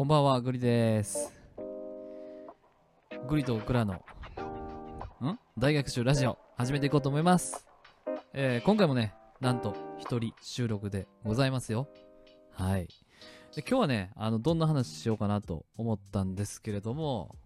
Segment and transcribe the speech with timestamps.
[0.00, 1.30] こんばんは、グリです。
[3.28, 5.38] グリとグラの、ん？
[5.58, 7.66] 大学習ラジオ、始めていこうと思います。
[8.32, 11.86] えー今回もね、なんと、一人収録でございますよ。
[12.50, 12.88] はい。
[13.54, 17.36] で今日はね、あの、どんな話しようかなと思ったんですけれども、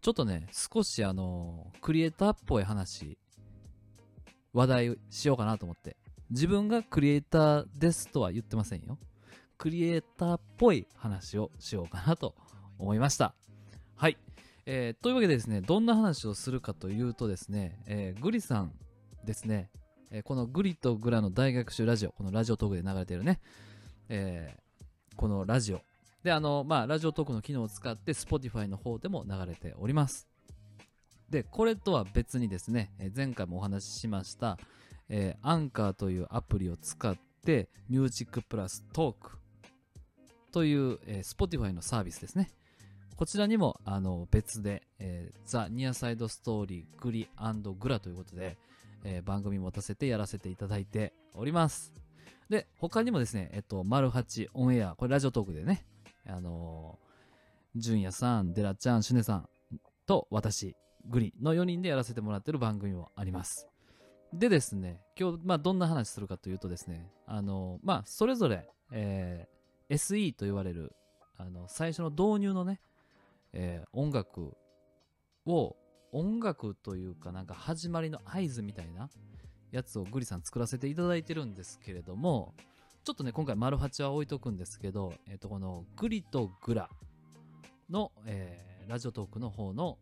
[0.00, 3.18] ちょっとね、少しあの、クリエイターっぽい話、
[4.52, 5.96] 話題しようかなと思って。
[6.30, 8.96] 自分がクリエイターですとは言ってませんよ。
[9.58, 12.34] クリエイターっぽい話をしようかなと
[12.78, 13.34] 思いました。
[13.96, 14.16] はい。
[14.66, 18.72] えーというわけでですね、どんな話をするかというとですね、えーグリさん
[19.24, 19.70] ですね、
[20.12, 23.40] えーこのグリとグラの大学習ラジオ、このラジオトークで流れてるね、
[24.08, 25.80] えーこのラジオ。
[26.22, 30.28] で、あの、まあ、ラジオトークの機能を使って Spotify の方でも流れております。
[31.28, 34.56] で、これとは別にですね、え前回もお話ししました、
[35.08, 39.38] えーアンカーというアプリを使って、ミュージックプラストーク
[40.52, 42.50] という、えー Spotify のサービスですね。
[43.16, 47.28] こちらにもあの別で、えー、ザ・ニアサイドストーリーグリ
[47.80, 48.56] グラということで、
[49.04, 51.92] えー番組持たせてやらせていただいております。
[52.48, 55.84] で、他にもですね、えっと、マルハチオンエア、これラジオトークでね、
[56.26, 59.48] あのー、純也さん、デラちゃん、シュネさん
[60.06, 60.74] と私、
[61.06, 63.68] グリの4人でやらせてもらってる番組もあります。
[64.32, 69.57] でですね、今日、まあ、どんな話するかというとですね、あのーまあ、それぞれ、えー
[69.90, 70.92] SE と言われる、
[71.36, 72.80] あの、最初の導入のね、
[73.52, 74.56] えー音楽
[75.46, 75.76] を、
[76.12, 79.10] 音楽というかなんか始まりの合図みたいな
[79.72, 82.54] やつをグリさん作らせていただいてるんですけれども、
[83.04, 86.90] ちょっとね、今回丸八は置いとくんですけど、えっ、と、このグリとグラ
[87.88, 89.98] の、えーラジオトークの方の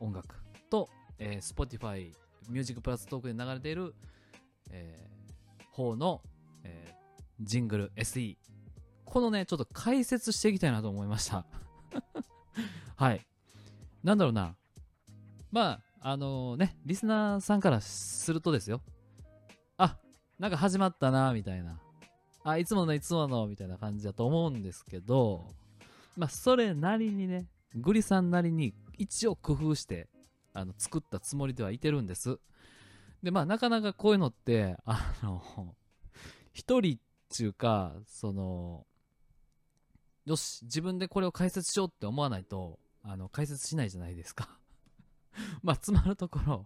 [0.00, 0.36] 音楽
[0.70, 2.12] と、えー Spotify
[2.48, 3.94] ミュージックプラストークで流れている、
[4.70, 6.22] えー方の、
[6.64, 7.00] えー
[7.42, 8.36] ジングル SE
[9.10, 11.44] このね、ちょっと解説していきたいなと思いました。
[12.94, 13.26] はい。
[14.04, 14.54] なんだろうな。
[15.50, 18.80] まあ、あのね、リスナーさんからするとですよ。
[19.78, 19.98] あ、
[20.38, 21.80] なんか始まったな、みたいな。
[22.44, 25.44] あ、いつものいつもの、みたいな感じだと思うんですけど、
[26.16, 30.08] まあ、それなりにね、グリさんなりに一応工夫して、
[30.52, 32.38] あの、作ったつもりではいてるんです。
[33.24, 35.42] で、まあ、なかなかこういうのって、あの、
[36.52, 37.00] 一人っ
[37.36, 38.86] ていうか、その、
[40.30, 44.48] よし、自分でこれを解説しようって思わないと、あの、解説しないじゃないですか。
[45.64, 46.64] まあ、つまるところ、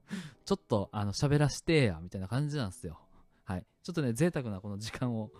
[0.44, 3.00] ちょっと、あの、喋らしてや、みたいな感じなんですよ。
[3.44, 3.66] はい。
[3.82, 5.30] ちょっとね、贅沢なこの時間を、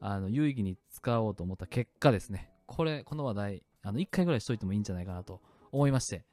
[0.00, 6.24] あの、有意義に使おうと思った結果ですね、これ、この話題、あの、一回ぐらいしといてもいいんじゃないかなと思いまして、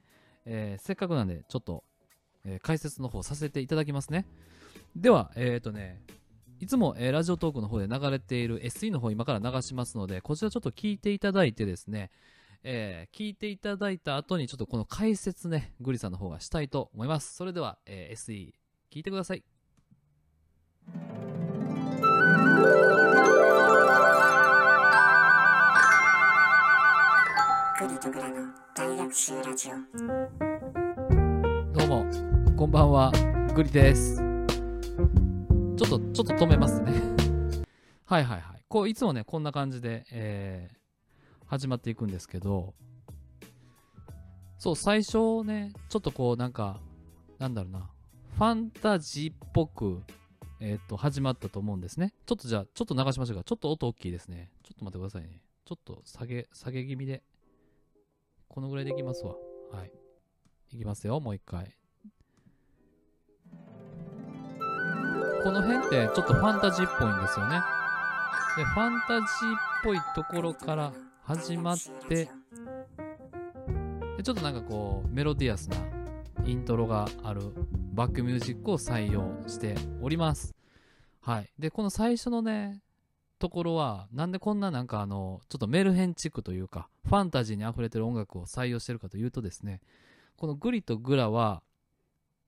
[0.46, 1.84] えーせっかくなんで、ちょっと、
[2.46, 4.26] えー解説の方させていただきますね。
[4.96, 6.02] では、えっ、ー、とね、
[6.60, 12.12] いつも、えーラジオトークの方で流れている SE の方今から流しますので、こちらちょっと聞いていただいてですね、
[12.64, 17.36] えー聞いていただいた後にちょっとこの解説ね、グリさんの方がしたいと思います。
[17.36, 18.54] それでは、えー SE
[18.92, 19.44] 聞いてください。
[27.80, 28.36] グリとグラの
[28.74, 29.74] 大学習ラジオ
[31.78, 32.06] どうも、
[32.56, 33.12] こんばんは、
[33.54, 34.35] グリです。
[35.78, 36.94] ちょっと、ちょっと止めますね。
[38.06, 38.66] はいはいはい。
[38.68, 40.86] こう、いつもね、こんな感じで、えー
[41.48, 42.74] 始まっていくんですけど、
[44.58, 46.82] そう、最初ね、ちょっとこう、なんか、
[47.38, 47.92] なんだろうな、
[48.36, 50.02] ファンタジーっぽく、
[50.60, 52.14] えっ、と、始まったと思うんですね。
[52.26, 53.44] ちょっとじゃあ、ちょっと流しましょうか。
[53.44, 54.52] ちょっと音大きいですね。
[54.64, 55.44] ちょっと待ってくださいね。
[55.66, 57.24] ちょっと下げ、下げ気味で。
[58.48, 59.36] このぐらいでいきますわ。
[59.72, 59.92] はい。
[60.72, 61.76] いきますよ、もう一回。
[65.46, 67.62] この辺ってちょっとファンタジーっぽいんですよね。
[68.58, 70.92] で、ファンタジーっぽいところから
[71.22, 71.78] 始まっ
[72.10, 72.30] て、
[74.18, 75.78] でちょっとなんかこう、メロディアスな
[76.48, 77.42] イントロがある
[77.94, 80.56] バックミュージックを採用しております。
[81.22, 81.50] はい。
[81.60, 82.82] で、この最初のね、
[83.38, 89.82] ところは、なんでこんななんかあの、ちょっとメルヘンチックというか、ファンタジーに溢れてる音楽を採用してるかというとですね、
[90.38, 91.62] このグリとグラは、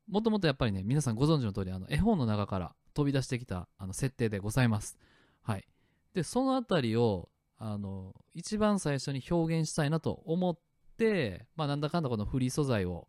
[0.10, 4.98] もともとやっぱりね、皆さんご存知の通り、あの、絵本の中から飛び出してきた、あの、設定でございます。
[5.44, 5.68] はい。
[6.14, 10.58] で、そのあたりを、あの、一番最初に表現したいなと思っ
[10.98, 13.08] て、まあ、なんだかんだこのフリー素材を、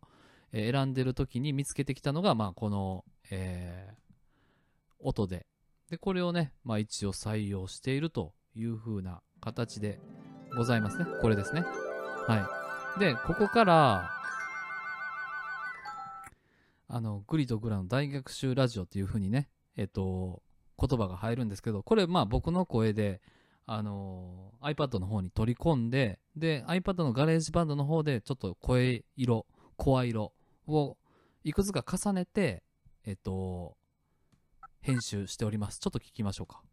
[0.51, 4.09] 選んでる時に見つけてきたのが、まあ、この、えー
[4.99, 5.45] 音で。
[5.89, 9.99] で、これをね、まあ、一応採用しているという風な形で
[10.55, 11.05] ございますね。
[11.21, 11.61] これですね。
[12.27, 12.45] は
[12.97, 12.99] い。
[12.99, 14.11] で、ここから、
[16.87, 20.41] あの、グリとグラの大学習ラジオっていう風にね、えっと、
[20.79, 23.21] 言葉が入るんですけど、これまあ僕の声で、
[23.65, 29.45] あの iPad の方に取り込んで、で、iPad の GarageBand の方で、ちょっと声色、
[29.77, 30.33] 声色
[30.67, 30.97] を
[31.43, 32.63] いくつか重ねて、
[33.05, 33.77] えっと、
[34.81, 35.79] 編集しております。
[35.79, 36.63] ちょっと聞きましょうか。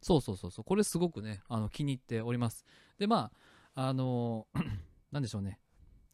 [0.00, 0.64] そうそうそうそう。
[0.64, 2.64] これすごくね、あの、気に入っております。
[2.98, 3.30] で、ま
[3.74, 4.62] あ、あのー
[5.12, 5.58] なんでしょうね。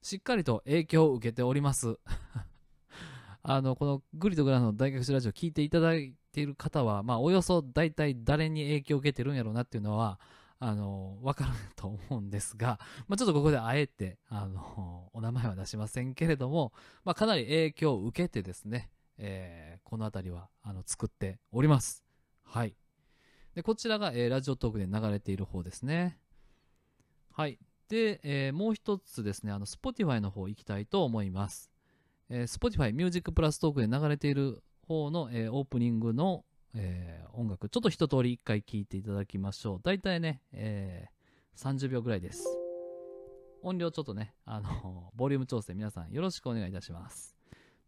[0.03, 1.99] しっかりと影響を受けております。
[3.47, 10.19] あの、このグリとグラの大学習ラジオ聞いていただいている方は、まあ、およそ大体誰に影響を受けてるんやろうなっていうのは、
[10.61, 16.73] あの、わかると思うんですが、 まあ、ちょっとここであえて、あの、お名前は出しませんけれども、
[17.05, 22.03] まあ、かなり影響を受けてですね、えーこの辺りは、あの、作っております。
[22.45, 22.75] はい。
[23.55, 26.19] で、こちらが、えーラジオトークで流れている方ですね。
[27.31, 27.59] はい。
[27.89, 31.74] で、えーもう一つですね、あの、Spotify の方行きたいと思います。
[32.31, 36.45] えー Spotify Music Plus トークで流れている方の、えーオープニングの、
[36.75, 39.81] えー音楽、ちょっと一通り一回聴いていただきましょう。
[39.83, 41.15] だいたいね、えー
[41.57, 42.45] 30秒ぐらいです。
[43.63, 47.35] 音量ちょっとね、あの、 ボリューム調整皆さんよろしくお願いいたします。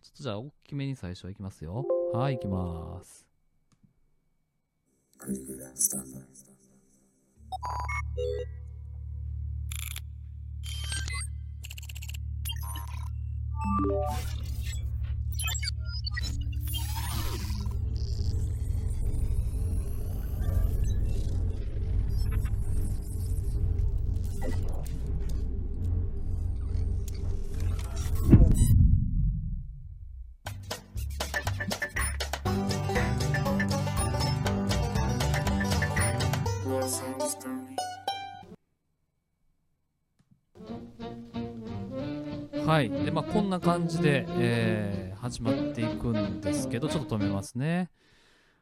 [0.02, 1.84] ちょっとじゃあ、大きめに最初行きますよ。
[2.12, 3.26] はい、行きます。
[13.66, 14.45] you
[42.66, 42.90] はい。
[42.90, 47.90] で、まあ、こんな感じで、えー始まっていくんですけど、ちょっと止めますね。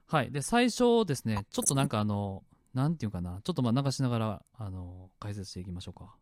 [0.07, 0.31] はい。
[0.31, 2.43] で、最初ですね、ちょっとなんかあの、
[2.73, 6.15] なんていうかな、ちょっとまあ流しながら、あの、解説していきましょうか。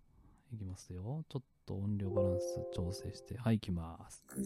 [0.52, 1.24] いきますよ。
[1.28, 2.44] ちょっと音量バランス
[2.74, 4.24] 調整して、はい、いきます。
[4.34, 4.42] で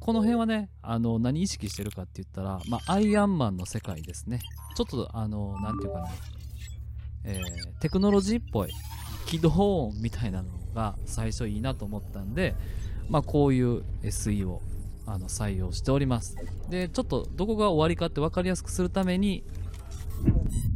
[0.00, 4.40] この辺はね、あの、何意識してるかって言ったら、まあ、アイアンマンの世界ですね。
[4.76, 6.08] ちょっと、あの、なんていうかな、
[7.24, 8.70] えーテクノロジーっぽい
[9.26, 9.50] 起動
[9.88, 12.54] 音みたいなのが最初いいなと思ったんで、
[13.08, 14.62] まあ、こういう SE を
[15.06, 16.36] あの採用しております。
[16.68, 19.44] で、ちょっとどこが終わりかって分かりやすくするために、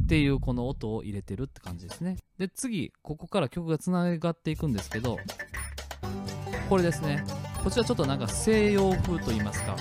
[0.03, 2.17] っていうこの音を入れてるって感じですね。
[2.37, 5.17] で、次、ここから曲がつながっていくんですけど、
[6.69, 7.23] これですね。
[7.63, 9.75] こちらちょっとなんか西洋風と言いますか、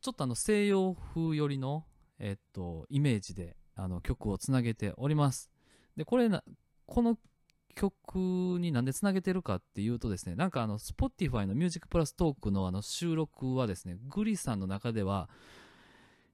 [0.00, 1.84] ちょっとあの西洋風寄りの、
[2.18, 5.50] えっと、イメージであの曲をつなげております。
[5.96, 6.44] で、これな、
[6.86, 7.18] この
[7.76, 15.28] 曲になんでつなげてるかっていうとですね、なんかあの、Spotify の Music Plus トークのあの収録はですね、グリさんの中では、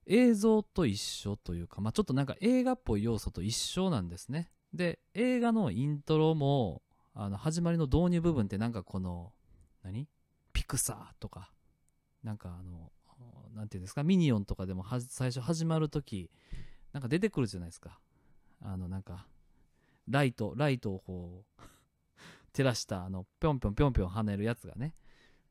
[0.07, 4.51] 映像と一緒というか、まあ、ちょっとなんか映画っぽい要素と一緒なんですね。
[4.73, 6.83] で、映画のイントロも、
[7.15, 9.33] あの、始まりの導入部分ってなんかこの、
[9.83, 10.09] 何？
[10.53, 11.51] ピクサーとか、
[12.23, 12.93] なんかあの、
[13.55, 16.31] なんていうんですか、ミニオンとかでも最初始まるとき、
[16.93, 17.99] なんか出てくるじゃないですか。
[18.61, 19.27] あの、なんか、
[20.09, 21.63] ライト、ライトをこう、
[22.53, 24.95] 照らした、あの、ぴょんぴょんぴょんぴょん跳ねるやつがね、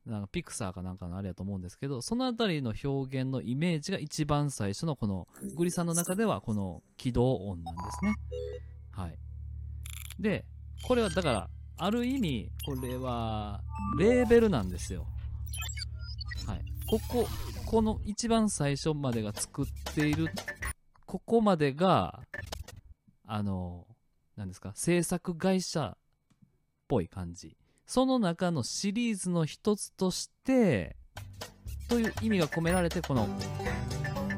[0.06, 8.16] なんかピクサーかなんかのあれやと思うんですけど、そのあたりの表現のイメージが一番最初のこの、グリさんの中ではこの起動音なんですね。
[8.92, 9.18] はい。
[10.20, 10.46] で、
[10.84, 13.62] これはだから、ある意味、これは、
[13.98, 15.08] レーベルなんですよ。
[16.46, 16.66] はい。
[16.88, 17.28] ここ、
[17.66, 19.66] この一番最初までが作っ
[19.96, 20.28] ている、
[21.06, 22.22] ここまでが、
[23.26, 23.88] あの、
[24.42, 25.98] なんですか、制作会社っ
[26.88, 27.56] ぽい感じ。
[27.86, 30.98] その中のシリーズの一つとして、
[31.88, 33.28] という意味が込められて、この、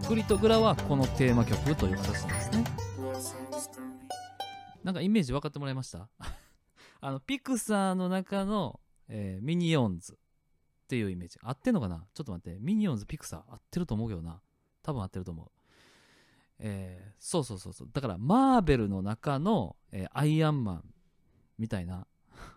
[0.09, 2.63] グリとグラはこのテーマ曲という形なんですね。
[4.83, 6.09] なんかイメージ分かってもらいました？
[6.99, 10.13] あの、ピクサーの中の、えーミニオンズ
[10.83, 11.39] っていうイメージ。
[11.41, 12.05] 合ってんのかな？
[12.13, 12.59] ちょっと待って。
[12.59, 14.41] ミニオンズ、ピクサー合ってると思うけどな。
[14.81, 15.51] 多分合ってると思う。
[16.63, 17.89] えーそうそうそうそう。
[17.93, 20.93] だから、マーベルの中の、えーアイアンマン
[21.57, 22.07] みたいな、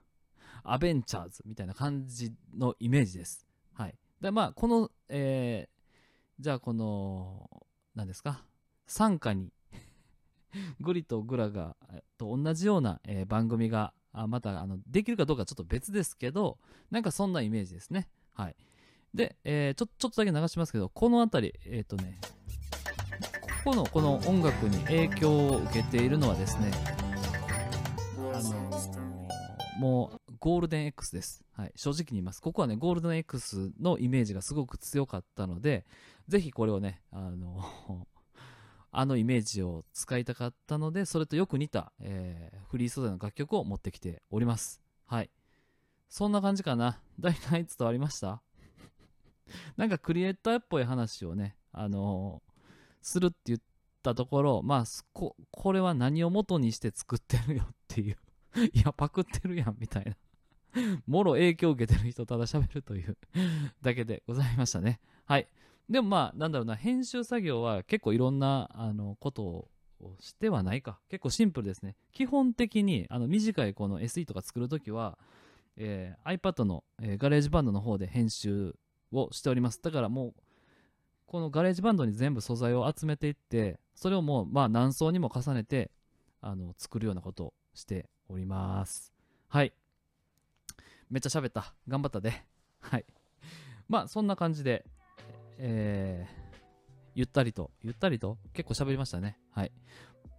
[0.65, 3.47] アベンジャーズみたいな感じのイメージです。
[3.75, 3.95] はい。
[4.21, 5.77] で、まあ、この、えー
[6.39, 7.49] じゃあこの、
[7.95, 8.45] 何ですか？
[8.87, 9.53] 傘下に
[10.81, 11.77] グリとグラが
[12.19, 16.59] と同じような、えー番組があまたあのできるかどうかちょっと別ですけど
[16.91, 18.57] なんかそんなイメージですねはい
[19.15, 22.19] で、えーちょちょっとだけ流しますけどこの辺りえっ、とね
[23.67, 26.71] このこの音楽に影響を受けているのはですね
[28.33, 28.71] あの
[29.81, 31.43] もうゴールデン X です。
[31.57, 31.73] はい。
[31.75, 32.41] 正直に言います。
[32.41, 35.85] ここはね、ゴールデン X のイメージがすごく強かったので、
[36.29, 38.07] ぜひこれをね、あの、
[38.93, 44.81] あのイメージを使いたかったので、それとよく似た、えーフリー素材の楽曲を持ってきております。
[45.07, 45.31] はい。
[46.09, 47.01] そんな感じかな。
[47.19, 48.41] 大体伝わりました？
[49.77, 52.41] なんかクリエイターっぽい話をね、あの
[53.07, 53.61] するって言っ
[54.03, 58.17] たところ、まあ、すこ、これは何を元にして作ってるよっていう。
[58.75, 60.17] いや、パクってるやん、みたいな。
[61.07, 63.17] もろ影響を受けてる人ただ喋るという
[63.81, 64.99] だけでございましたね。
[65.25, 65.47] はい。
[65.89, 69.71] でもまあ、なんだろうな、編集作業は結構いろんな、あの、ことを
[70.19, 70.99] してはないか。
[71.09, 71.95] 結構シンプルですね。
[72.11, 75.17] 基本的に、あの、短いこの SE とか作るときは、
[75.77, 78.75] えー iPad の、えー GarageBand の方で編集
[79.13, 79.81] をしております。
[79.81, 80.43] だからもう、
[81.27, 85.91] この GarageBand に全部素材を集めていって、それをもう、まあ何層にも重ねて、
[86.41, 89.13] あの、作るようなことをしております。
[89.49, 89.73] はい。
[91.11, 91.75] めっちゃ喋った。
[91.89, 92.45] 頑張ったで。
[92.81, 93.05] はい。
[93.89, 94.85] まあそんな感じで、
[95.59, 96.47] えー
[97.17, 99.39] ゆったりと、ゆったりと結構喋りましたね。
[99.51, 99.73] はい。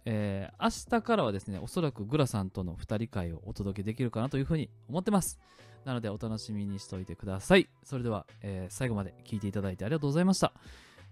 [0.04, 5.38] えー明日からはですね、おそらくグラさんとの2人会をお届けできるかなというふうに思ってます。
[5.84, 7.68] なのでお楽しみにしておいてください。
[7.84, 10.52] それでは、えー最後まで聞いていただいてありがとうございました。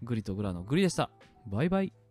[0.03, 1.11] グリとグラのグリでした。
[1.47, 2.06] バイバイ。